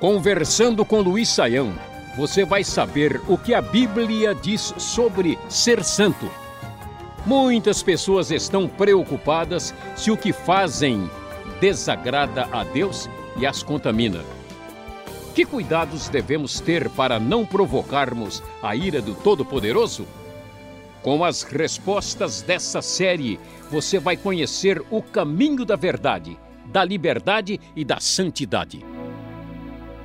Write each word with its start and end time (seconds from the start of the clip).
Conversando 0.00 0.84
com 0.84 1.00
Luiz 1.00 1.28
Saião, 1.28 1.72
você 2.16 2.44
vai 2.44 2.64
saber 2.64 3.20
o 3.28 3.38
que 3.38 3.54
a 3.54 3.62
Bíblia 3.62 4.34
diz 4.34 4.74
sobre 4.76 5.38
ser 5.48 5.84
santo. 5.84 6.28
Muitas 7.24 7.80
pessoas 7.80 8.32
estão 8.32 8.66
preocupadas 8.66 9.72
se 9.94 10.10
o 10.10 10.16
que 10.16 10.32
fazem 10.32 11.08
desagrada 11.60 12.48
a 12.50 12.64
Deus 12.64 13.08
e 13.36 13.46
as 13.46 13.62
contamina. 13.62 14.24
Que 15.32 15.44
cuidados 15.44 16.08
devemos 16.08 16.58
ter 16.58 16.90
para 16.90 17.20
não 17.20 17.46
provocarmos 17.46 18.42
a 18.60 18.74
ira 18.74 19.00
do 19.00 19.14
Todo-Poderoso? 19.14 20.08
Com 21.00 21.24
as 21.24 21.44
respostas 21.44 22.42
dessa 22.42 22.82
série, 22.82 23.38
você 23.70 24.00
vai 24.00 24.16
conhecer 24.16 24.82
o 24.90 25.00
caminho 25.00 25.64
da 25.64 25.76
verdade, 25.76 26.36
da 26.66 26.84
liberdade 26.84 27.60
e 27.74 27.84
da 27.84 28.00
santidade. 28.00 28.84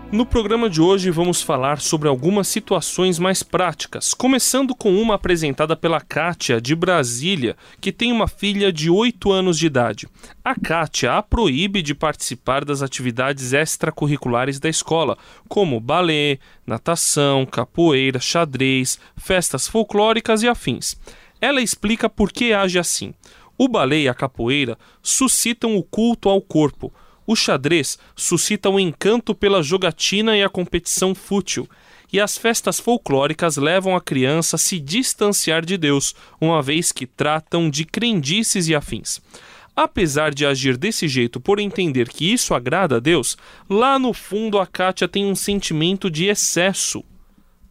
No 0.10 0.26
programa 0.26 0.70
de 0.70 0.82
hoje 0.82 1.12
vamos 1.12 1.42
falar 1.42 1.82
sobre 1.82 2.08
algumas 2.08 2.48
situações 2.48 3.20
mais 3.20 3.44
práticas, 3.44 4.14
começando 4.14 4.74
com 4.74 4.96
uma 4.96 5.16
apresentada 5.16 5.76
pela 5.76 6.00
Kátia 6.00 6.62
de 6.62 6.74
Brasília, 6.74 7.58
que 7.82 7.92
tem 7.92 8.14
uma 8.14 8.26
filha 8.26 8.72
de 8.72 8.90
8 8.90 9.30
anos 9.30 9.60
de 9.60 9.66
idade. 9.66 10.08
A 10.42 10.56
Kátia 10.56 11.18
a 11.18 11.22
proíbe 11.22 11.82
de 11.82 11.94
participar 11.94 12.64
das 12.64 12.82
atividades 12.82 13.52
extracurriculares 13.52 14.62
da 14.62 14.70
escola, 14.70 15.18
como 15.50 15.78
balé, 15.82 16.40
natação, 16.66 17.46
capoeira, 17.46 18.18
xadrez, 18.18 18.98
festas 19.18 19.68
folclóricas 19.68 20.42
e 20.42 20.48
afins. 20.48 20.96
Ela 21.42 21.62
explica 21.62 22.08
por 22.10 22.32
que 22.32 22.54
age 22.54 22.80
assim. 22.80 23.14
O 23.58 23.68
balé 23.68 24.02
e 24.02 24.10
a 24.10 24.14
capoeira 24.14 24.78
suscitam 25.02 25.76
o 25.76 25.84
culto 25.84 26.30
ao 26.30 26.42
corpo 26.42 26.94
o 27.28 27.36
xadrez 27.36 28.00
suscita 28.16 28.70
um 28.70 28.80
encanto 28.80 29.36
pela 29.36 29.62
jogatina 29.62 30.38
e 30.38 30.42
a 30.42 30.48
competição 30.48 31.14
fútil, 31.14 31.70
e 32.12 32.22
as 32.22 32.38
festas 32.38 32.80
folclóricas 32.80 33.58
levam 33.58 33.98
a 33.98 34.02
criança 34.02 34.56
a 34.56 34.60
se 34.60 34.80
distanciar 34.80 35.66
de 35.66 35.78
Deus, 35.78 36.16
uma 36.40 36.62
vez 36.62 36.94
que 36.94 37.06
tratam 37.06 37.70
de 37.70 37.84
crendices 37.84 38.70
e 38.70 38.74
afins. 38.74 39.22
Apesar 39.76 40.34
de 40.34 40.46
agir 40.46 40.78
desse 40.78 41.06
jeito 41.06 41.40
por 41.40 41.60
entender 41.60 42.08
que 42.08 42.32
isso 42.32 42.54
agrada 42.56 42.96
a 42.96 43.00
Deus, 43.00 43.38
lá 43.70 44.00
no 44.00 44.14
fundo 44.14 44.58
a 44.58 44.66
Kátia 44.66 45.08
tem 45.08 45.26
um 45.26 45.36
sentimento 45.36 46.10
de 46.10 46.28
excesso. 46.28 47.04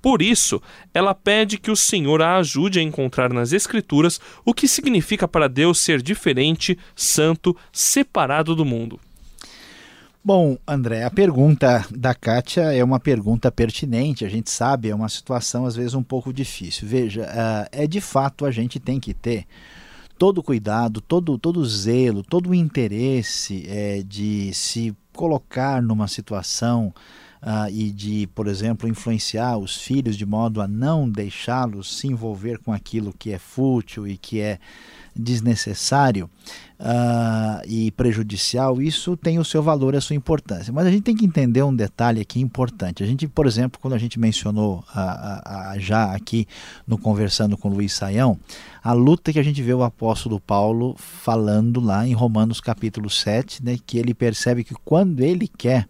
Por 0.06 0.22
isso, 0.22 0.62
ela 0.94 1.16
pede 1.16 1.58
que 1.58 1.68
o 1.68 1.74
Senhor 1.74 2.22
a 2.22 2.36
ajude 2.36 2.78
a 2.78 2.82
encontrar 2.82 3.32
nas 3.32 3.52
Escrituras 3.52 4.20
o 4.44 4.54
que 4.54 4.68
significa 4.68 5.26
para 5.26 5.48
Deus 5.48 5.80
ser 5.80 6.00
diferente, 6.00 6.78
santo, 6.94 7.56
separado 7.72 8.54
do 8.54 8.64
mundo. 8.64 9.00
Bom, 10.24 10.56
André, 10.64 11.02
a 11.02 11.10
pergunta 11.10 11.84
da 11.90 12.14
Kátia 12.14 12.72
é 12.72 12.84
uma 12.84 13.00
pergunta 13.00 13.50
pertinente, 13.50 14.24
a 14.24 14.28
gente 14.28 14.48
sabe, 14.48 14.90
é 14.90 14.94
uma 14.94 15.08
situação 15.08 15.66
às 15.66 15.74
vezes 15.74 15.94
um 15.94 16.04
pouco 16.04 16.32
difícil. 16.32 16.86
Veja, 16.86 17.22
uh, 17.22 17.68
é 17.72 17.84
de 17.84 18.00
fato 18.00 18.46
a 18.46 18.52
gente 18.52 18.78
tem 18.78 19.00
que 19.00 19.12
ter 19.12 19.44
todo 20.16 20.40
cuidado, 20.40 21.00
todo, 21.00 21.36
todo 21.36 21.66
zelo, 21.66 22.22
todo 22.22 22.50
o 22.50 22.54
interesse 22.54 23.66
é, 23.68 24.04
de 24.06 24.54
se 24.54 24.94
colocar 25.12 25.82
numa 25.82 26.06
situação 26.06 26.94
uh, 27.42 27.70
e 27.70 27.90
de, 27.90 28.28
por 28.34 28.46
exemplo, 28.46 28.88
influenciar 28.88 29.56
os 29.56 29.76
filhos 29.76 30.16
de 30.16 30.26
modo 30.26 30.60
a 30.60 30.68
não 30.68 31.08
deixá-los 31.08 31.98
se 31.98 32.06
envolver 32.06 32.58
com 32.58 32.72
aquilo 32.72 33.14
que 33.18 33.32
é 33.32 33.38
fútil 33.38 34.06
e 34.06 34.16
que 34.16 34.40
é 34.40 34.58
desnecessário 35.18 36.28
uh, 36.78 37.66
e 37.66 37.90
prejudicial, 37.92 38.80
isso 38.80 39.16
tem 39.16 39.38
o 39.38 39.44
seu 39.44 39.62
valor 39.62 39.94
e 39.94 39.96
a 39.96 40.00
sua 40.00 40.14
importância. 40.14 40.72
Mas 40.72 40.86
a 40.86 40.90
gente 40.90 41.02
tem 41.02 41.16
que 41.16 41.24
entender 41.24 41.62
um 41.62 41.74
detalhe 41.74 42.20
aqui 42.20 42.40
importante. 42.40 43.02
A 43.02 43.06
gente, 43.06 43.26
por 43.26 43.46
exemplo, 43.46 43.80
quando 43.80 43.94
a 43.94 43.98
gente 43.98 44.18
mencionou 44.18 44.84
a, 44.92 45.70
a, 45.72 45.78
já 45.78 46.14
aqui 46.14 46.46
no 46.86 46.98
Conversando 46.98 47.56
com 47.56 47.68
Luiz 47.68 47.92
Saião, 47.94 48.38
a 48.82 48.92
luta 48.92 49.32
que 49.32 49.38
a 49.38 49.42
gente 49.42 49.62
vê 49.62 49.72
o 49.72 49.82
apóstolo 49.82 50.38
Paulo 50.38 50.94
falando 50.98 51.80
lá 51.80 52.06
em 52.06 52.12
Romanos 52.12 52.60
capítulo 52.60 53.08
7, 53.08 53.64
né, 53.64 53.78
que 53.84 53.98
ele 53.98 54.14
percebe 54.14 54.62
que 54.62 54.74
quando 54.84 55.20
ele 55.20 55.48
quer 55.48 55.88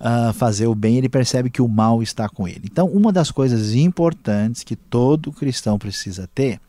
uh, 0.00 0.32
fazer 0.32 0.66
o 0.66 0.74
bem, 0.74 0.96
ele 0.96 1.08
percebe 1.08 1.50
que 1.50 1.62
o 1.62 1.68
mal 1.68 2.02
está 2.02 2.28
com 2.28 2.48
ele. 2.48 2.62
Então, 2.64 2.86
uma 2.86 3.12
das 3.12 3.30
coisas 3.30 3.74
importantes 3.74 4.64
que 4.64 4.74
todo 4.74 5.32
cristão 5.32 5.78
precisa 5.78 6.28
ter 6.34 6.60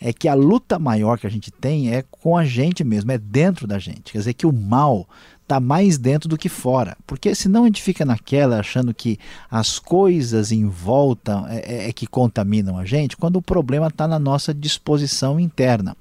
é 0.00 0.12
que 0.12 0.28
a 0.28 0.34
luta 0.34 0.78
maior 0.78 1.18
que 1.18 1.26
a 1.26 1.30
gente 1.30 1.50
tem 1.50 1.94
é 1.94 2.04
com 2.10 2.36
a 2.36 2.44
gente 2.44 2.84
mesmo, 2.84 3.10
é 3.10 3.18
dentro 3.18 3.66
da 3.66 3.78
gente. 3.78 4.12
Quer 4.12 4.18
dizer 4.18 4.34
que 4.34 4.46
o 4.46 4.52
mal 4.52 5.08
está 5.42 5.60
mais 5.60 5.96
dentro 5.96 6.28
do 6.28 6.36
que 6.36 6.48
fora. 6.48 6.96
Porque 7.06 7.34
senão 7.34 7.62
a 7.62 7.66
gente 7.66 7.82
fica 7.82 8.04
naquela 8.04 8.58
achando 8.58 8.92
que 8.92 9.18
as 9.50 9.78
coisas 9.78 10.52
em 10.52 10.66
volta 10.66 11.44
é, 11.48 11.84
é, 11.84 11.88
é 11.88 11.92
que 11.92 12.06
contaminam 12.06 12.76
a 12.76 12.84
gente, 12.84 13.16
quando 13.16 13.36
o 13.36 13.42
problema 13.42 13.86
está 13.86 14.06
na 14.06 14.18
nossa 14.18 14.52
disposição 14.52 15.40
interna. 15.40 15.96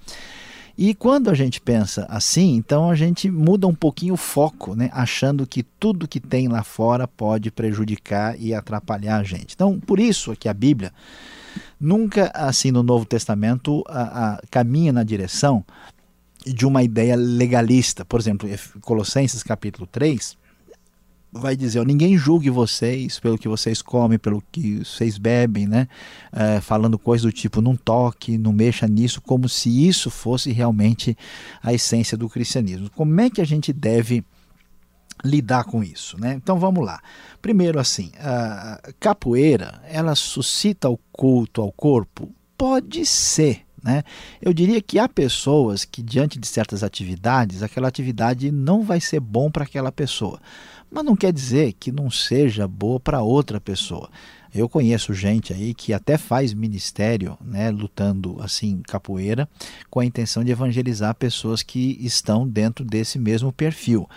E 0.77 0.93
quando 0.93 1.29
a 1.29 1.33
gente 1.33 1.61
pensa 1.61 2.05
assim, 2.09 2.55
então 2.55 2.89
a 2.89 2.95
gente 2.95 3.31
muda 3.31 3.65
um 3.65 3.73
pouquinho 3.73 4.15
o 4.15 4.17
foco, 4.17 4.75
né? 4.75 4.89
achando 4.91 5.47
que 5.47 5.63
tudo 5.63 6.07
que 6.07 6.19
tem 6.19 6.49
lá 6.49 6.63
fora 6.63 7.07
pode 7.07 7.49
prejudicar 7.49 8.39
e 8.39 8.53
atrapalhar 8.53 9.17
a 9.17 9.23
gente. 9.23 9.53
Então, 9.53 9.79
por 9.79 9.99
isso 9.99 10.33
é 10.33 10.35
que 10.35 10.49
a 10.49 10.53
Bíblia 10.53 10.91
nunca, 11.79 12.29
assim, 12.33 12.71
no 12.71 12.83
Novo 12.83 13.05
Testamento, 13.05 13.83
a, 13.87 14.33
a, 14.33 14.41
caminha 14.51 14.91
na 14.91 15.03
direção 15.03 15.63
de 16.45 16.65
uma 16.65 16.83
ideia 16.83 17.15
legalista. 17.15 18.03
Por 18.03 18.19
exemplo, 18.19 18.49
Colossenses 18.81 19.43
capítulo 19.43 19.87
3, 19.87 20.37
vai 21.35 21.55
dizer: 21.55 21.79
ó, 21.79 21.83
ninguém 21.83 22.17
julgue 22.17 22.49
vocês 22.49 23.19
pelo 23.19 23.37
que 23.37 23.47
vocês 23.47 23.81
comem, 23.81 24.17
pelo 24.17 24.41
que 24.51 24.79
vocês 24.79 25.17
bebem, 25.17 25.67
né? 25.67 25.87
É, 26.31 26.61
falando 26.61 26.97
coisas 26.97 27.25
do 27.25 27.31
tipo: 27.31 27.61
não 27.61 27.75
toque, 27.75 28.37
não 28.37 28.53
mexa 28.53 28.87
nisso, 28.87 29.21
como 29.21 29.47
se 29.49 29.87
isso 29.87 30.09
fosse 30.09 30.51
realmente 30.51 31.17
a 31.61 31.73
essência 31.73 32.17
do 32.17 32.29
cristianismo. 32.29 32.89
Como 32.95 33.19
é 33.19 33.29
que 33.29 33.41
a 33.41 33.45
gente 33.45 33.73
deve 33.73 34.23
lidar 35.23 35.63
com 35.65 35.83
isso, 35.83 36.19
né? 36.19 36.33
Então 36.33 36.59
vamos 36.59 36.85
lá. 36.85 37.01
Primeiro, 37.41 37.79
assim, 37.79 38.11
a 38.19 38.79
capoeira 38.99 39.81
ela 39.87 40.15
suscita 40.15 40.89
o 40.89 40.97
culto 41.11 41.61
ao 41.61 41.71
corpo? 41.71 42.29
Pode 42.57 43.05
ser. 43.05 43.61
Né? 43.83 44.01
Eu 44.41 44.51
diria 44.51 44.81
que 44.81 44.97
há 44.97 45.07
pessoas 45.07 45.85
que, 45.85 46.01
diante 46.01 46.39
de 46.39 46.47
certas 46.47 46.83
atividades, 46.83 47.61
aquela 47.61 47.87
atividade 47.87 48.51
não 48.51 48.81
vai 48.81 48.99
ser 48.99 49.19
bom 49.19 49.51
para 49.51 49.63
aquela 49.63 49.91
pessoa 49.91 50.41
mas 50.95 51.03
não 51.03 51.13
quer 51.13 51.33
dizer 51.33 51.73
que 51.73 51.91
não 51.91 52.09
seja 52.09 52.65
boa 52.65 53.01
para 53.01 53.21
outra 53.21 53.59
pessoa. 53.59 54.09
Eu 54.53 54.69
conheço 54.69 55.13
gente 55.13 55.51
aí 55.51 55.73
que 55.73 55.91
até 55.91 56.17
faz 56.17 56.53
ministério, 56.53 57.37
né, 57.41 57.69
lutando 57.69 58.37
assim 58.41 58.81
capoeira, 58.87 59.49
com 59.89 59.99
a 59.99 60.05
intenção 60.05 60.41
de 60.41 60.53
evangelizar 60.53 61.13
pessoas 61.13 61.61
que 61.61 61.97
estão 61.99 62.47
dentro 62.47 62.85
desse 62.85 63.19
mesmo 63.19 63.51
perfil. 63.51 64.07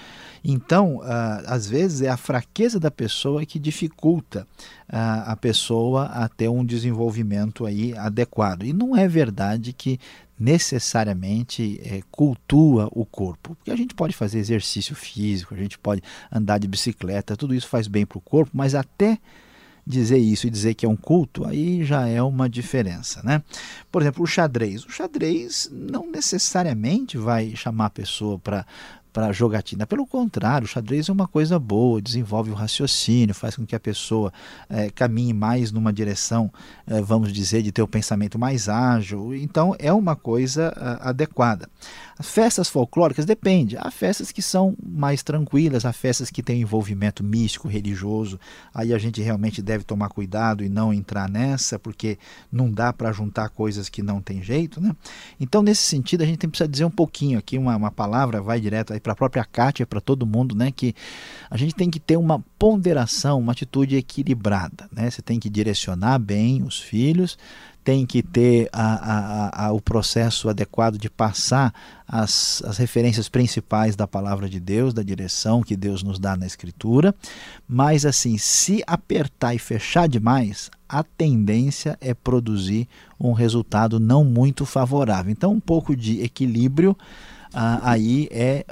Então, 0.45 0.99
uh, 0.99 1.43
às 1.47 1.69
vezes 1.69 2.03
é 2.03 2.09
a 2.09 2.17
fraqueza 2.17 2.79
da 2.79 2.93
pessoa 2.93 3.45
que 3.45 3.59
dificulta 3.59 4.47
uh, 4.89 5.27
a 5.27 5.35
pessoa 5.35 6.05
a 6.05 6.29
ter 6.29 6.49
um 6.49 6.65
desenvolvimento 6.65 7.67
aí 7.67 7.93
adequado. 7.99 8.63
E 8.63 8.73
não 8.73 8.97
é 8.97 9.09
verdade 9.09 9.73
que 9.73 9.99
necessariamente 10.39 11.81
é, 11.83 12.01
cultua 12.11 12.89
o 12.93 13.05
corpo. 13.05 13.55
Porque 13.57 13.71
a 13.71 13.77
gente 13.77 13.95
pode 13.95 14.15
fazer 14.15 14.39
exercício 14.39 14.95
físico, 14.95 15.55
a 15.55 15.57
gente 15.57 15.79
pode 15.79 16.03
andar 16.31 16.59
de 16.59 16.69
bicicleta, 16.69 17.37
tudo 17.37 17.55
isso 17.55 17.69
faz 17.69 17.89
bem 17.89 18.07
para 18.07 18.19
o 18.19 18.21
corpo, 18.21 18.53
mas 18.55 18.75
até 18.75 19.19
dizer 19.89 20.19
isso 20.19 20.47
e 20.47 20.51
dizer 20.51 20.75
que 20.75 20.85
é 20.85 20.89
um 20.89 20.97
culto, 20.97 21.47
aí 21.47 21.83
já 21.83 22.07
é 22.07 22.23
uma 22.23 22.49
diferença, 22.49 23.23
né? 23.25 23.43
Por 23.91 24.03
exemplo, 24.03 24.23
o 24.23 24.27
xadrez. 24.27 24.85
O 24.85 24.91
xadrez 24.91 25.71
não 25.73 26.11
necessariamente 26.11 27.17
vai 27.17 27.57
chamar 27.57 27.87
a 27.87 27.91
pessoa 27.91 28.39
para 28.39 28.67
para 29.19 29.33
jogatina. 29.33 29.85
Pelo 29.85 30.07
contrário, 30.07 30.65
o 30.65 30.69
xadrez 30.69 31.09
é 31.09 31.13
uma 31.13 31.27
coisa 31.27 31.59
boa, 31.59 32.01
desenvolve 32.01 32.53
o 32.53 32.55
raciocínio, 32.55 33.35
faz 33.35 33.57
com 33.57 33.67
que 33.67 33.75
a 33.75 33.81
pessoa 33.81 34.33
é, 34.71 34.91
caminhe 34.91 35.35
mais 35.35 35.73
numa 35.73 35.93
direção, 35.93 36.49
é, 36.87 37.03
vamos 37.03 37.33
dizer, 37.33 37.63
de 37.63 37.73
ter 37.73 37.83
o 37.83 37.89
pensamento 37.89 38.39
mais 38.39 38.69
ágil. 38.69 39.35
Então, 39.35 39.75
é 39.77 39.93
uma 39.93 40.15
coisa 40.15 40.73
a, 40.77 41.09
adequada. 41.09 41.69
As 42.19 42.29
festas 42.29 42.69
folclóricas 42.69 43.25
depende. 43.25 43.77
Há 43.79 43.91
festas 43.93 44.33
que 44.33 44.43
são 44.43 44.77
mais 44.85 45.23
tranquilas, 45.23 45.85
há 45.85 45.93
festas 45.93 46.31
que 46.31 46.43
têm 46.43 46.61
envolvimento 46.61 47.23
místico, 47.23 47.69
religioso. 47.69 48.41
Aí 48.75 48.93
a 48.93 48.99
gente 48.99 49.23
realmente 49.23 49.63
deve 49.63 49.85
tomar 49.85 50.09
cuidado 50.09 50.65
e 50.65 50.69
não 50.69 50.93
entrar 50.93 51.29
nessa, 51.29 51.79
porque 51.79 52.19
não 52.51 52.73
dá 52.73 52.93
para 52.93 53.13
juntar 53.13 53.49
coisas 53.51 53.89
que 53.89 54.03
não 54.03 54.21
tem 54.21 54.43
jeito, 54.43 54.81
né? 54.81 54.97
Então, 55.39 55.63
nesse 55.63 55.83
sentido, 55.83 56.23
a 56.23 56.27
gente 56.27 56.47
precisa 56.49 56.69
dizer 56.69 56.85
um 56.85 56.91
pouquinho 56.91 57.39
aqui, 57.39 57.57
uma, 57.57 57.77
uma 57.77 57.91
palavra 57.91 58.43
vai 58.43 58.61
direto 58.61 58.93
aí 58.93 58.99
para 58.99 59.13
a 59.13 59.17
própria 59.17 59.45
Kátia, 59.45 59.87
para 59.87 60.01
todo 60.01 60.27
mundo, 60.27 60.57
né, 60.57 60.73
que 60.73 60.95
a 61.49 61.57
gente 61.57 61.75
tem 61.75 61.89
que 61.89 62.01
ter 62.01 62.17
uma 62.17 62.45
ponderação, 62.59 63.39
uma 63.39 63.53
atitude 63.53 63.97
equilibrada. 63.97 64.89
Né? 64.93 65.09
Você 65.09 65.23
tem 65.23 65.39
que 65.39 65.49
direcionar 65.49 66.19
bem 66.19 66.63
os 66.63 66.81
filhos, 66.81 67.39
tem 67.85 68.05
que 68.05 68.23
ter 68.23 68.69
a, 68.73 68.83
a, 68.83 69.67
a, 69.67 69.73
o 69.73 69.81
processo 69.81 70.49
adequado 70.49 70.99
de 70.99 71.09
passar 71.09 71.73
as, 72.07 72.63
as 72.67 72.77
referências 72.77 73.29
principais 73.29 73.97
da 73.97 74.07
palavra 74.07 74.49
de 74.49 74.61
Deus, 74.61 74.93
da 74.93 75.03
direção 75.03 75.63
que 75.63 75.77
Deus 75.77 76.03
nos 76.03 76.19
dá 76.19 76.37
na 76.37 76.47
Escritura, 76.47 77.15
mas 77.67 78.05
assim, 78.05 78.37
se 78.37 78.83
apertar 78.87 79.55
e 79.55 79.59
fechar 79.59 80.09
demais, 80.09 80.71
a 80.89 81.03
tendência 81.03 81.97
é 82.01 82.15
produzir 82.15 82.89
um 83.19 83.33
resultado 83.33 83.99
não 83.99 84.25
muito 84.25 84.65
favorável. 84.65 85.31
Então, 85.31 85.53
um 85.53 85.61
pouco 85.61 85.95
de 85.97 86.23
equilíbrio 86.23 86.97
ah, 87.53 87.81
aí 87.83 88.29
é 88.31 88.65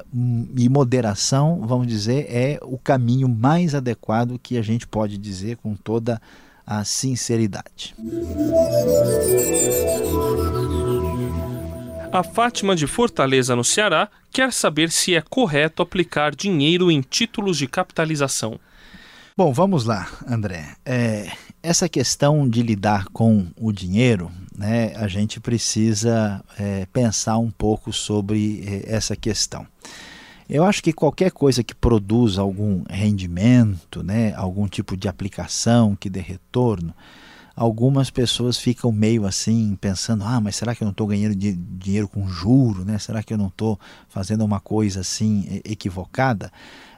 e 0.56 0.68
moderação, 0.68 1.62
vamos 1.66 1.86
dizer, 1.86 2.26
é 2.28 2.58
o 2.62 2.78
caminho 2.78 3.28
mais 3.28 3.74
adequado 3.74 4.38
que 4.42 4.58
a 4.58 4.62
gente 4.62 4.86
pode 4.86 5.16
dizer 5.16 5.56
com 5.56 5.74
toda 5.74 6.20
a 6.66 6.84
sinceridade. 6.84 7.94
A 12.12 12.22
Fátima 12.22 12.74
de 12.74 12.86
Fortaleza, 12.86 13.54
no 13.54 13.62
Ceará, 13.62 14.08
quer 14.32 14.52
saber 14.52 14.90
se 14.90 15.14
é 15.14 15.20
correto 15.20 15.82
aplicar 15.82 16.34
dinheiro 16.34 16.90
em 16.90 17.00
títulos 17.00 17.58
de 17.58 17.66
capitalização. 17.66 18.58
Bom, 19.36 19.52
vamos 19.52 19.84
lá, 19.84 20.08
André. 20.26 20.76
É, 20.84 21.30
essa 21.62 21.88
questão 21.88 22.48
de 22.48 22.62
lidar 22.62 23.04
com 23.12 23.46
o 23.54 23.70
dinheiro, 23.70 24.32
né, 24.56 24.94
a 24.96 25.06
gente 25.08 25.38
precisa 25.38 26.42
é, 26.58 26.86
pensar 26.86 27.36
um 27.36 27.50
pouco 27.50 27.92
sobre 27.92 28.64
é, 28.66 28.94
essa 28.94 29.14
questão. 29.14 29.66
Eu 30.48 30.64
acho 30.64 30.82
que 30.82 30.93
qualquer 30.93 31.32
coisa 31.32 31.64
que 31.64 31.75
produza 31.75 32.40
algum 32.40 32.84
rendimento, 32.88 34.02
né, 34.02 34.32
algum 34.34 34.69
tipo 34.69 34.96
de 34.96 35.08
aplicação 35.08 35.96
que 35.96 36.08
dê 36.08 36.20
retorno, 36.20 36.94
algumas 37.56 38.10
pessoas 38.10 38.58
ficam 38.58 38.93
meio 38.93 39.26
assim 39.26 39.76
pensando: 39.81 40.22
ah, 40.25 40.40
mas 40.40 40.54
será 40.54 40.75
que 40.75 40.82
eu 40.82 40.87
não 40.87 40.93
estou 40.93 41.06
ganhando 41.06 41.34
dinheiro 41.34 42.06
com 42.06 42.28
juro? 42.28 42.84
Né? 42.84 42.98
Será 42.98 43.22
que 43.22 43.32
eu 43.32 43.38
não 43.38 43.48
estou 43.48 43.78
fazendo 44.08 44.44
uma 44.44 44.60
coisa 44.60 45.00
assim 45.00 45.60
equivocada? 45.64 46.52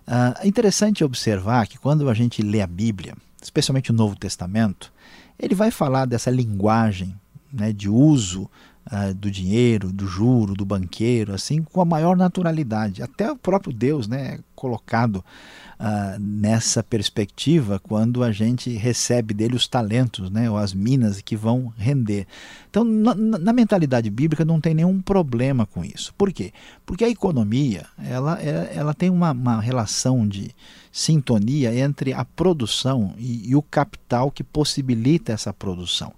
Ah, 0.06 0.34
é 0.40 0.48
interessante 0.48 1.04
observar 1.04 1.66
que 1.66 1.78
quando 1.78 2.08
a 2.10 2.14
gente 2.14 2.42
lê 2.42 2.60
a 2.60 2.66
Bíblia, 2.66 3.14
especialmente 3.40 3.90
o 3.90 3.94
Novo 3.94 4.16
Testamento, 4.16 4.92
ele 5.38 5.54
vai 5.54 5.70
falar 5.70 6.04
dessa 6.04 6.30
linguagem 6.30 7.14
né, 7.52 7.72
de 7.72 7.88
uso 7.88 8.50
uh, 8.90 9.14
do 9.14 9.30
dinheiro, 9.30 9.92
do 9.92 10.06
juro, 10.06 10.54
do 10.54 10.64
banqueiro, 10.64 11.34
assim, 11.34 11.62
com 11.62 11.80
a 11.80 11.84
maior 11.84 12.16
naturalidade. 12.16 13.02
Até 13.02 13.30
o 13.30 13.36
próprio 13.36 13.72
Deus 13.72 14.08
né, 14.08 14.34
é 14.34 14.40
colocado 14.54 15.16
uh, 15.16 16.18
nessa 16.18 16.82
perspectiva 16.82 17.78
quando 17.78 18.22
a 18.24 18.32
gente 18.32 18.70
recebe 18.70 19.32
dele 19.32 19.54
os 19.54 19.68
talentos, 19.68 20.30
né, 20.30 20.50
ou 20.50 20.56
as 20.56 20.74
minas 20.74 21.20
que 21.20 21.36
vão 21.36 21.72
render. 21.76 22.26
Então, 22.68 22.84
na, 22.84 23.14
na 23.14 23.52
mentalidade 23.52 24.10
bíblica 24.10 24.44
não 24.44 24.60
tem 24.60 24.74
nenhum 24.74 25.00
problema 25.00 25.66
com 25.66 25.84
isso. 25.84 26.12
Por 26.16 26.32
quê? 26.32 26.52
Porque 26.84 27.04
a 27.04 27.08
economia 27.08 27.86
ela, 27.98 28.40
é, 28.40 28.72
ela 28.74 28.94
tem 28.94 29.10
uma, 29.10 29.32
uma 29.32 29.60
relação 29.60 30.26
de 30.26 30.50
sintonia 30.90 31.74
entre 31.74 32.12
a 32.12 32.24
produção 32.24 33.14
e, 33.16 33.50
e 33.50 33.54
o 33.54 33.62
capital 33.62 34.30
que 34.30 34.42
possibilita 34.42 35.32
essa 35.32 35.52
produção. 35.52 36.12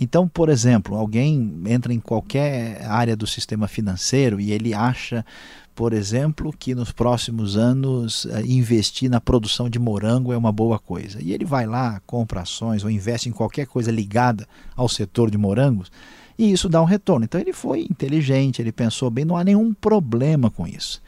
Então, 0.00 0.28
por 0.28 0.48
exemplo, 0.48 0.96
alguém 0.96 1.60
entra 1.66 1.92
em 1.92 1.98
qualquer 1.98 2.84
área 2.86 3.16
do 3.16 3.26
sistema 3.26 3.66
financeiro 3.66 4.40
e 4.40 4.52
ele 4.52 4.72
acha, 4.72 5.26
por 5.74 5.92
exemplo, 5.92 6.54
que 6.56 6.72
nos 6.72 6.92
próximos 6.92 7.56
anos 7.56 8.24
eh, 8.26 8.42
investir 8.46 9.10
na 9.10 9.20
produção 9.20 9.68
de 9.68 9.78
morango 9.78 10.32
é 10.32 10.36
uma 10.36 10.52
boa 10.52 10.78
coisa. 10.78 11.20
E 11.20 11.32
ele 11.32 11.44
vai 11.44 11.66
lá, 11.66 12.00
compra 12.06 12.42
ações 12.42 12.84
ou 12.84 12.90
investe 12.90 13.28
em 13.28 13.32
qualquer 13.32 13.66
coisa 13.66 13.90
ligada 13.90 14.46
ao 14.76 14.88
setor 14.88 15.30
de 15.30 15.36
morangos 15.36 15.90
e 16.38 16.52
isso 16.52 16.68
dá 16.68 16.80
um 16.80 16.84
retorno. 16.84 17.24
Então 17.24 17.40
ele 17.40 17.52
foi 17.52 17.80
inteligente, 17.90 18.62
ele 18.62 18.70
pensou 18.70 19.10
bem, 19.10 19.24
não 19.24 19.36
há 19.36 19.42
nenhum 19.42 19.74
problema 19.74 20.48
com 20.48 20.66
isso. 20.66 21.02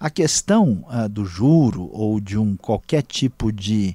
A 0.00 0.08
questão 0.08 0.86
uh, 0.88 1.06
do 1.06 1.26
juro 1.26 1.90
ou 1.92 2.18
de 2.18 2.38
um 2.38 2.56
qualquer 2.56 3.02
tipo 3.02 3.52
de 3.52 3.94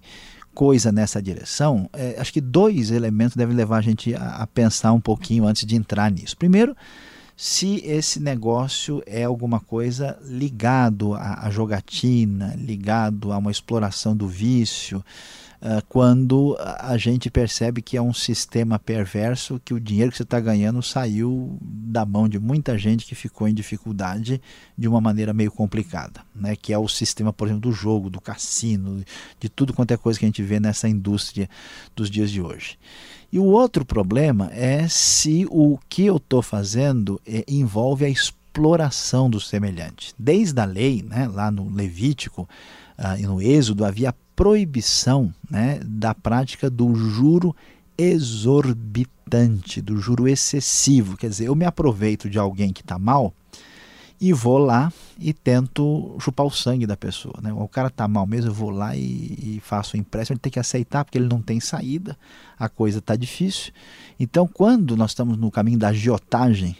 coisa 0.55 0.91
nessa 0.91 1.21
direção, 1.21 1.89
é, 1.93 2.15
acho 2.17 2.31
que 2.31 2.41
dois 2.41 2.89
elementos 2.89 3.35
devem 3.35 3.55
levar 3.55 3.77
a 3.77 3.81
gente 3.81 4.15
a, 4.15 4.37
a 4.37 4.47
pensar 4.47 4.93
um 4.93 5.01
pouquinho 5.01 5.45
antes 5.45 5.65
de 5.65 5.75
entrar 5.75 6.09
nisso. 6.09 6.35
Primeiro, 6.37 6.75
se 7.37 7.81
esse 7.85 8.19
negócio 8.19 9.03
é 9.05 9.25
alguma 9.25 9.59
coisa 9.59 10.17
ligado 10.23 11.13
à, 11.13 11.45
à 11.45 11.49
jogatina, 11.49 12.55
ligado 12.57 13.33
a 13.33 13.37
uma 13.37 13.51
exploração 13.51 14.15
do 14.15 14.25
vício, 14.25 15.03
uh, 15.61 15.83
quando 15.89 16.57
a 16.59 16.95
gente 16.97 17.29
percebe 17.29 17.81
que 17.81 17.97
é 17.97 18.01
um 18.01 18.13
sistema 18.13 18.79
perverso, 18.79 19.59
que 19.65 19.73
o 19.73 19.79
dinheiro 19.81 20.11
que 20.11 20.17
você 20.17 20.23
está 20.23 20.39
ganhando 20.39 20.81
saiu 20.81 21.57
da 21.61 22.05
mão 22.05 22.29
de 22.29 22.39
muita 22.39 22.77
gente 22.77 23.05
que 23.05 23.15
ficou 23.15 23.49
em 23.49 23.53
dificuldade 23.53 24.41
de 24.77 24.87
uma 24.87 25.01
maneira 25.01 25.33
meio 25.33 25.51
complicada, 25.51 26.21
né? 26.33 26.55
que 26.55 26.71
é 26.71 26.77
o 26.77 26.87
sistema, 26.87 27.33
por 27.33 27.49
exemplo, 27.49 27.69
do 27.69 27.75
jogo, 27.75 28.09
do 28.09 28.21
cassino, 28.21 29.03
de 29.41 29.49
tudo 29.49 29.73
quanto 29.73 29.91
é 29.91 29.97
coisa 29.97 30.17
que 30.17 30.25
a 30.25 30.29
gente 30.29 30.41
vê 30.41 30.57
nessa 30.57 30.87
indústria 30.87 31.49
dos 31.93 32.09
dias 32.09 32.31
de 32.31 32.41
hoje. 32.41 32.77
E 33.31 33.39
o 33.39 33.45
outro 33.45 33.85
problema 33.85 34.49
é 34.53 34.87
se 34.87 35.45
o 35.49 35.77
que 35.89 36.05
eu 36.05 36.17
estou 36.17 36.41
fazendo 36.41 37.19
é, 37.25 37.43
envolve 37.47 38.05
a 38.05 38.09
exploração 38.09 39.29
do 39.29 39.39
semelhante. 39.39 40.13
Desde 40.17 40.59
a 40.59 40.65
lei, 40.65 41.03
né, 41.03 41.27
lá 41.27 41.51
no 41.51 41.69
Levítico 41.69 42.47
uh, 42.97 43.19
e 43.19 43.23
no 43.23 43.41
Êxodo, 43.41 43.83
havia 43.83 44.15
proibição 44.35 45.33
né, 45.49 45.79
da 45.83 46.13
prática 46.13 46.69
do 46.69 46.93
juro 46.95 47.55
exorbitante, 47.97 49.81
do 49.81 49.97
juro 49.97 50.27
excessivo. 50.27 51.17
Quer 51.17 51.29
dizer, 51.29 51.47
eu 51.47 51.55
me 51.55 51.65
aproveito 51.65 52.29
de 52.29 52.37
alguém 52.37 52.71
que 52.71 52.81
está 52.81 52.99
mal 52.99 53.33
e 54.19 54.31
vou 54.31 54.57
lá 54.57 54.91
e 55.19 55.33
tento 55.33 56.15
chupar 56.19 56.45
o 56.45 56.51
sangue 56.51 56.85
da 56.85 56.95
pessoa. 56.95 57.35
Né? 57.41 57.51
O 57.53 57.67
cara 57.67 57.89
está 57.89 58.07
mal 58.07 58.25
mesmo, 58.25 58.51
eu 58.51 58.53
vou 58.53 58.69
lá 58.69 58.95
e, 58.95 59.01
e 59.01 59.61
faço 59.63 59.95
o 59.95 59.99
empréstimo, 59.99 60.35
ele 60.35 60.41
tem 60.41 60.51
que 60.51 60.59
aceitar 60.59 61.03
porque 61.03 61.17
ele 61.17 61.27
não 61.27 61.41
tem 61.41 61.59
saída, 61.59 62.17
a 62.57 62.69
coisa 62.69 62.99
está 62.99 63.15
difícil. 63.15 63.73
Então, 64.19 64.47
quando 64.47 64.95
nós 64.95 65.11
estamos 65.11 65.37
no 65.37 65.51
caminho 65.51 65.77
da 65.77 65.89
agiotagem, 65.89 66.77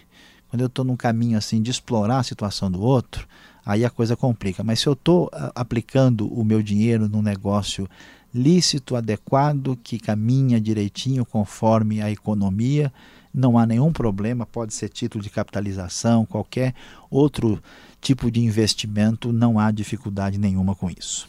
quando 0.49 0.61
eu 0.61 0.67
estou 0.67 0.85
num 0.85 0.95
caminho 0.95 1.37
assim 1.37 1.61
de 1.61 1.71
explorar 1.71 2.19
a 2.19 2.23
situação 2.23 2.71
do 2.71 2.81
outro, 2.81 3.27
aí 3.65 3.83
a 3.83 3.89
coisa 3.89 4.15
complica. 4.15 4.63
Mas 4.63 4.79
se 4.79 4.87
eu 4.87 4.93
estou 4.93 5.29
ah, 5.33 5.51
aplicando 5.55 6.27
o 6.33 6.45
meu 6.45 6.61
dinheiro 6.61 7.09
num 7.09 7.21
negócio 7.21 7.89
lícito, 8.33 8.95
adequado, 8.95 9.77
que 9.81 9.97
caminha 9.97 10.59
direitinho 10.59 11.25
conforme 11.25 12.01
a 12.01 12.11
economia, 12.11 12.91
não 13.35 13.57
há 13.57 13.65
nenhum 13.65 13.91
problema, 13.91 14.45
pode 14.45 14.73
ser 14.73 14.87
título 14.87 15.21
de 15.21 15.29
capitalização, 15.29 16.25
qualquer 16.25 16.73
outro 17.11 17.61
tipo 17.99 18.31
de 18.31 18.39
investimento, 18.39 19.33
não 19.33 19.59
há 19.59 19.71
dificuldade 19.71 20.37
nenhuma 20.37 20.73
com 20.73 20.89
isso. 20.89 21.27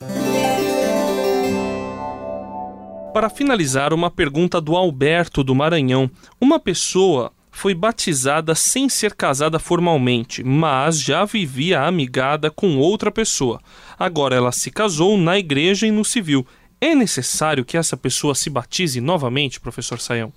Para 3.12 3.30
finalizar, 3.30 3.92
uma 3.92 4.10
pergunta 4.10 4.60
do 4.60 4.76
Alberto 4.76 5.42
do 5.42 5.54
Maranhão. 5.54 6.10
Uma 6.38 6.60
pessoa 6.60 7.32
foi 7.50 7.74
batizada 7.74 8.54
sem 8.54 8.90
ser 8.90 9.14
casada 9.14 9.58
formalmente, 9.58 10.44
mas 10.44 11.00
já 11.00 11.24
vivia 11.24 11.80
amigada 11.80 12.50
com 12.50 12.76
outra 12.76 13.10
pessoa. 13.10 13.58
Agora 13.98 14.36
ela 14.36 14.52
se 14.52 14.70
casou 14.70 15.16
na 15.16 15.38
igreja 15.38 15.86
e 15.86 15.90
no 15.90 16.04
civil. 16.04 16.46
É 16.78 16.94
necessário 16.94 17.64
que 17.64 17.78
essa 17.78 17.96
pessoa 17.96 18.34
se 18.34 18.50
batize 18.50 19.00
novamente, 19.00 19.58
professor 19.58 19.98
Saião? 19.98 20.30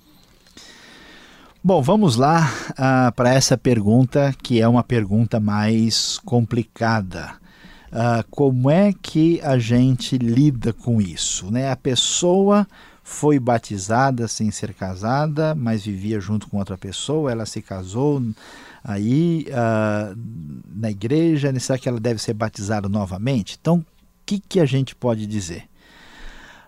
Bom, 1.62 1.82
vamos 1.82 2.16
lá 2.16 2.50
uh, 2.70 3.12
para 3.14 3.34
essa 3.34 3.54
pergunta 3.58 4.34
que 4.42 4.62
é 4.62 4.66
uma 4.66 4.82
pergunta 4.82 5.38
mais 5.38 6.18
complicada. 6.24 7.34
Uh, 7.92 8.24
como 8.30 8.70
é 8.70 8.94
que 8.94 9.38
a 9.42 9.58
gente 9.58 10.16
lida 10.16 10.72
com 10.72 11.02
isso? 11.02 11.50
Né? 11.50 11.70
A 11.70 11.76
pessoa 11.76 12.66
foi 13.04 13.38
batizada 13.38 14.26
sem 14.26 14.50
ser 14.50 14.72
casada, 14.72 15.54
mas 15.54 15.84
vivia 15.84 16.18
junto 16.18 16.48
com 16.48 16.56
outra 16.56 16.78
pessoa, 16.78 17.30
ela 17.30 17.44
se 17.44 17.60
casou 17.60 18.22
aí 18.82 19.46
uh, 19.50 20.18
na 20.74 20.90
igreja, 20.90 21.52
será 21.60 21.78
que 21.78 21.90
ela 21.90 22.00
deve 22.00 22.22
ser 22.22 22.32
batizada 22.32 22.88
novamente? 22.88 23.58
Então, 23.60 23.80
o 23.80 23.84
que, 24.24 24.40
que 24.40 24.60
a 24.60 24.64
gente 24.64 24.96
pode 24.96 25.26
dizer? 25.26 25.69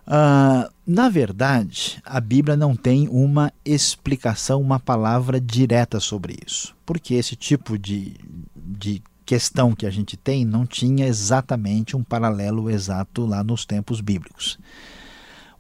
Uh, 0.07 0.71
na 0.87 1.09
verdade, 1.09 2.01
a 2.05 2.21
Bíblia 2.21 2.57
não 2.57 2.75
tem 2.75 3.09
uma 3.09 3.53
explicação, 3.65 4.61
uma 4.61 4.81
palavra 4.81 5.41
direta 5.41 6.01
sobre 6.01 6.37
isso, 6.45 6.75
porque 6.85 7.15
esse 7.15 7.37
tipo 7.37 7.79
de, 7.79 8.17
de 8.57 9.03
questão 9.25 9.75
que 9.75 9.87
a 9.87 9.91
gente 9.91 10.17
tem 10.17 10.45
não 10.45 10.67
tinha 10.67 11.07
exatamente 11.07 11.97
um 11.97 12.03
paralelo 12.03 12.69
exato 12.69 13.25
lá 13.25 13.45
nos 13.45 13.65
tempos 13.65 14.01
bíblicos. 14.01 14.59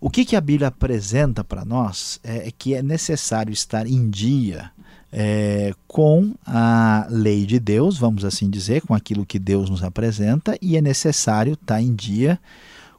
O 0.00 0.10
que, 0.10 0.24
que 0.24 0.34
a 0.34 0.40
Bíblia 0.40 0.68
apresenta 0.68 1.44
para 1.44 1.64
nós 1.64 2.18
é, 2.24 2.48
é, 2.48 2.50
que 2.50 2.74
é 2.74 2.82
necessário 2.82 3.52
estar 3.52 3.86
em 3.86 4.10
dia 4.10 4.72
é, 5.12 5.72
com 5.86 6.34
a 6.44 7.06
lei 7.08 7.46
de 7.46 7.60
Deus, 7.60 7.96
vamos 7.96 8.24
assim 8.24 8.50
dizer, 8.50 8.82
com 8.82 8.94
aquilo 8.94 9.24
que 9.24 9.38
Deus 9.38 9.70
nos 9.70 9.84
apresenta, 9.84 10.58
e 10.60 10.76
é 10.76 10.82
necessário 10.82 11.52
estar 11.52 11.76
tá 11.76 11.82
em 11.82 11.94
dia 11.94 12.40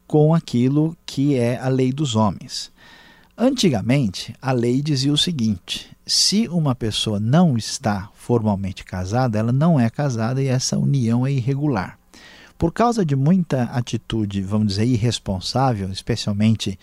com 0.08 0.34
aquilo 0.34 0.96
que 1.06 1.36
é 1.36 1.60
a 1.60 1.68
lei 1.68 1.92
dos 1.92 2.16
homens. 2.16 2.72
Antigamente, 3.38 4.36
a 4.42 4.52
lei 4.52 4.82
dizia 4.82 5.12
o 5.12 5.18
seguinte: 5.18 5.90
se 6.06 6.48
uma 6.48 6.76
pessoa 6.76 7.20
não 7.20 7.58
está 7.58 8.10
formalmente 8.14 8.84
casada, 8.84 9.40
ela 9.40 9.52
não 9.52 9.80
é 9.80 9.90
casada 9.90 10.42
e 10.42 10.48
essa 10.48 10.78
união 10.78 11.26
é 11.26 11.32
irregular. 11.32 11.98
Por 12.58 12.72
causa 12.72 13.04
de 13.06 13.16
muita 13.16 13.64
atitude, 13.64 14.42
vamos 14.42 14.68
dizer, 14.68 14.86
irresponsável, 14.86 15.90
especialmente 15.90 16.80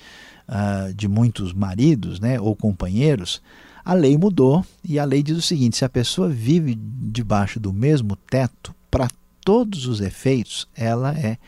uh, 0.49 0.93
de 0.93 1.07
muitos 1.09 1.53
maridos 1.53 2.19
né, 2.19 2.41
ou 2.41 2.55
companheiros, 2.57 3.41
a 3.85 3.95
lei 3.95 4.19
mudou 4.19 4.65
e 4.85 4.99
a 4.99 5.05
lei 5.05 5.23
diz 5.23 5.37
o 5.37 5.43
seguinte: 5.43 5.77
se 5.77 5.85
a 5.85 5.89
pessoa 5.89 6.29
vive 6.29 6.75
debaixo 6.75 7.61
do 7.61 7.73
mesmo 7.73 8.17
teto, 8.17 8.75
para 8.91 9.09
todos 9.45 9.87
os 9.87 10.01
efeitos, 10.01 10.69
ela 10.77 11.17
é 11.17 11.39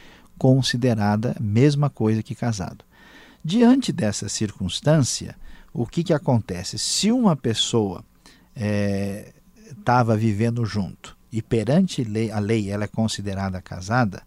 considerada 0.43 1.37
mesma 1.41 1.89
coisa 1.89 2.21
que 2.21 2.35
casado. 2.35 2.85
Diante 3.45 3.93
dessa 3.93 4.29
circunstância, 4.29 5.37
o 5.73 5.87
que, 5.87 6.03
que 6.03 6.13
acontece? 6.13 6.81
Se 6.81 7.13
uma 7.13 7.37
pessoa 7.37 8.05
estava 9.71 10.15
é, 10.15 10.17
vivendo 10.17 10.65
junto 10.65 11.17
e 11.31 11.41
perante 11.41 12.05
a 12.35 12.41
lei 12.41 12.73
ela 12.73 12.83
é 12.83 12.89
considerada 12.89 13.63
casada 13.63 14.21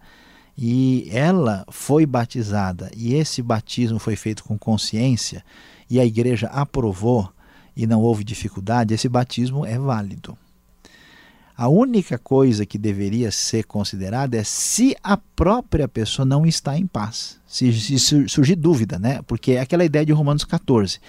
e 0.57 1.09
ela 1.11 1.65
foi 1.69 2.05
batizada 2.05 2.89
e 2.95 3.13
esse 3.15 3.41
batismo 3.41 3.99
foi 3.99 4.15
feito 4.15 4.41
com 4.45 4.57
consciência 4.57 5.43
e 5.89 5.99
a 5.99 6.05
igreja 6.05 6.47
aprovou 6.47 7.29
e 7.75 7.85
não 7.85 7.99
houve 7.99 8.23
dificuldade, 8.23 8.93
esse 8.93 9.09
batismo 9.09 9.65
é 9.65 9.77
válido. 9.77 10.37
A 11.57 11.69
única 11.69 12.17
coisa 12.17 12.65
que 12.65 12.77
deveria 12.77 13.31
ser 13.31 13.63
considerada 13.63 14.35
é 14.35 14.43
se 14.43 14.93
a 15.01 15.15
própria 15.15 15.87
pessoa 15.87 16.25
não 16.25 16.45
está 16.45 16.77
em 16.77 16.85
paz. 16.85 17.39
Se, 17.55 17.71
se, 17.71 18.27
surgir 18.27 18.57
dúvida, 18.57 18.99
né? 18.99 19.21
Porque 19.25 19.53
é 19.53 19.61
aquela 19.61 19.85
ideia 19.85 20.05
de 20.05 20.11
Romanos 20.11 20.43
14. 20.43 20.99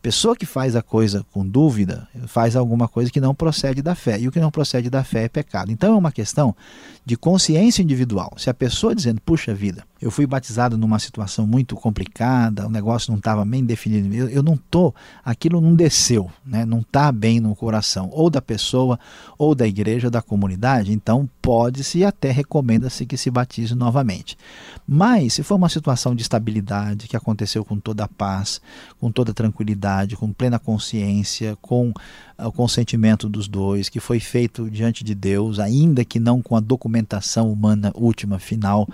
Pessoa 0.00 0.34
que 0.34 0.46
faz 0.46 0.74
a 0.74 0.80
coisa 0.80 1.26
com 1.30 1.46
dúvida, 1.46 2.08
faz 2.26 2.56
alguma 2.56 2.88
coisa 2.88 3.10
que 3.10 3.20
não 3.20 3.34
procede 3.34 3.82
da 3.82 3.94
fé. 3.94 4.18
E 4.18 4.26
o 4.26 4.32
que 4.32 4.40
não 4.40 4.50
procede 4.50 4.88
da 4.88 5.04
fé 5.04 5.24
é 5.24 5.28
pecado. 5.28 5.70
Então 5.70 5.92
é 5.92 5.98
uma 5.98 6.10
questão 6.10 6.56
de 7.04 7.18
consciência 7.18 7.82
individual. 7.82 8.32
Se 8.38 8.48
a 8.48 8.54
pessoa 8.54 8.94
dizendo, 8.94 9.20
puxa 9.20 9.54
vida, 9.54 9.84
eu 10.00 10.10
fui 10.10 10.26
batizado 10.26 10.78
numa 10.78 10.98
situação 10.98 11.46
muito 11.46 11.76
complicada, 11.76 12.66
o 12.66 12.70
negócio 12.70 13.10
não 13.10 13.18
estava 13.18 13.44
bem 13.44 13.64
definido, 13.64 14.14
eu, 14.14 14.28
eu 14.28 14.42
não 14.42 14.54
estou, 14.54 14.94
aquilo 15.22 15.60
não 15.60 15.74
desceu, 15.74 16.30
né? 16.44 16.64
não 16.64 16.80
está 16.80 17.12
bem 17.12 17.40
no 17.40 17.54
coração, 17.54 18.08
ou 18.12 18.30
da 18.30 18.40
pessoa, 18.40 18.98
ou 19.36 19.54
da 19.54 19.66
igreja, 19.66 20.06
ou 20.06 20.10
da 20.10 20.22
comunidade, 20.22 20.92
então 20.92 21.28
pode-se 21.42 21.98
e 21.98 22.04
até 22.04 22.30
recomenda-se 22.30 23.04
que 23.04 23.16
se 23.16 23.30
batize 23.30 23.74
novamente. 23.74 24.38
Mas, 24.86 25.34
se 25.34 25.42
for 25.42 25.56
uma 25.56 25.68
situação 25.68 25.89
de 26.14 26.22
estabilidade, 26.22 27.08
que 27.08 27.16
aconteceu 27.16 27.64
com 27.64 27.78
toda 27.78 28.04
a 28.04 28.08
paz, 28.08 28.60
com 28.98 29.10
toda 29.10 29.32
a 29.32 29.34
tranquilidade, 29.34 30.16
com 30.16 30.32
plena 30.32 30.58
consciência, 30.58 31.56
com 31.60 31.92
ah, 32.38 32.48
o 32.48 32.52
consentimento 32.52 33.28
dos 33.28 33.48
dois, 33.48 33.88
que 33.88 34.00
foi 34.00 34.20
feito 34.20 34.70
diante 34.70 35.02
de 35.02 35.14
Deus, 35.14 35.58
ainda 35.58 36.04
que 36.04 36.20
não 36.20 36.40
com 36.40 36.56
a 36.56 36.60
documentação 36.60 37.50
humana 37.52 37.92
última, 37.94 38.38
final, 38.38 38.88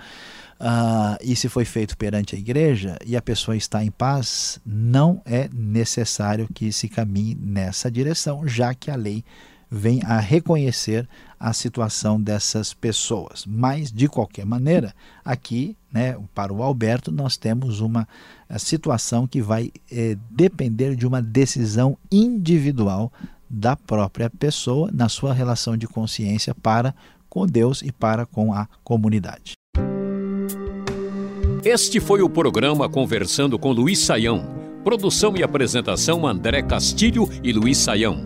uh, 0.59 1.17
e 1.21 1.35
se 1.35 1.47
foi 1.47 1.65
feito 1.65 1.97
perante 1.97 2.35
a 2.35 2.39
igreja 2.39 2.97
e 3.05 3.15
a 3.15 3.21
pessoa 3.21 3.55
está 3.55 3.83
em 3.83 3.91
paz, 3.91 4.59
não 4.65 5.21
é 5.25 5.49
necessário 5.53 6.47
que 6.53 6.71
se 6.71 6.89
caminhe 6.89 7.35
nessa 7.35 7.89
direção, 7.91 8.47
já 8.47 8.73
que 8.73 8.91
a 8.91 8.95
lei 8.95 9.23
vem 9.69 10.01
a 10.03 10.19
reconhecer 10.19 11.07
a 11.39 11.53
situação 11.53 12.19
dessas 12.19 12.73
pessoas. 12.73 13.45
Mas, 13.45 13.91
de 13.91 14.07
qualquer 14.07 14.45
maneira, 14.45 14.93
aqui, 15.23 15.77
né, 15.91 16.17
para 16.33 16.53
o 16.53 16.63
Alberto, 16.63 17.11
nós 17.11 17.37
temos 17.37 17.79
uma 17.79 18.07
eh, 18.49 18.57
situação 18.57 19.27
que 19.27 19.41
vai 19.41 19.71
é, 19.91 20.17
depender 20.31 20.95
de 20.95 21.05
uma 21.05 21.21
decisão 21.21 21.97
individual 22.11 23.11
da 23.49 23.75
própria 23.75 24.29
pessoa 24.29 24.89
na 24.91 25.07
sua 25.07 25.33
relação 25.33 25.77
de 25.77 25.87
consciência 25.87 26.53
para 26.55 26.93
com 27.29 27.45
Deus 27.45 27.81
e 27.81 27.91
para 27.91 28.25
com 28.25 28.53
a 28.53 28.67
comunidade. 28.83 29.53
Este 31.63 31.99
foi 31.99 32.21
o 32.21 32.29
programa 32.29 32.89
Conversando 32.89 33.59
com 33.59 33.71
Luiz 33.71 33.99
Saião. 33.99 34.55
Produção 34.83 35.35
e 35.35 35.43
apresentação 35.43 36.25
André 36.25 36.61
Castilho 36.61 37.29
e 37.43 37.51
Luiz 37.51 37.77
Saião. 37.77 38.25